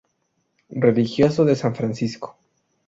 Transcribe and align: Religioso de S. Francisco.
Religioso 0.71 1.45
de 1.45 1.53
S. 1.53 1.71
Francisco. 1.75 2.35